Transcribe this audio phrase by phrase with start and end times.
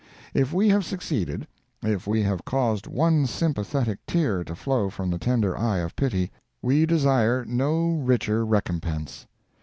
[0.33, 5.55] If we have succeeded—if we have caused one sympathetic tear to flow from the tender
[5.55, 9.27] eye of pity, we desire no richer recompense.